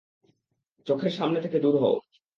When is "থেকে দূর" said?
1.41-1.75